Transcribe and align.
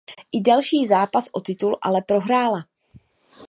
I 0.31 0.41
další 0.41 0.87
zápas 0.87 1.29
o 1.31 1.41
titul 1.41 1.77
ale 1.81 2.01
prohrála. 2.01 2.65